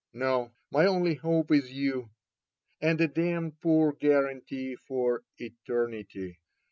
No, 0.13 0.51
my 0.71 0.87
only 0.87 1.13
hope 1.13 1.51
is 1.51 1.71
you— 1.73 2.09
and 2.81 2.99
a 2.99 3.07
damned 3.07 3.61
poor 3.61 3.93
guarantee 3.93 4.75
for 4.75 5.23
eternity. 5.37 6.39